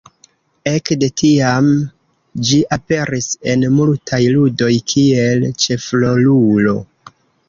Ekde 0.69 1.07
tiam, 1.21 1.65
ĝi 2.49 2.57
aperis 2.77 3.27
en 3.53 3.65
multaj 3.75 4.21
ludoj 4.39 4.71
kiel 4.93 5.45
ĉefrolulo. 5.65 6.75